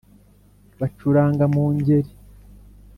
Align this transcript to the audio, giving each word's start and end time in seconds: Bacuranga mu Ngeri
Bacuranga 0.79 1.45
mu 1.53 1.63
Ngeri 1.75 2.11